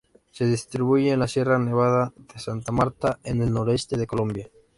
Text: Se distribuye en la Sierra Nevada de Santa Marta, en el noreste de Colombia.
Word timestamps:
Se 0.31 0.45
distribuye 0.45 1.11
en 1.11 1.19
la 1.19 1.27
Sierra 1.27 1.59
Nevada 1.59 2.11
de 2.17 2.39
Santa 2.39 2.71
Marta, 2.71 3.19
en 3.23 3.43
el 3.43 3.53
noreste 3.53 3.97
de 3.97 4.07
Colombia. 4.07 4.49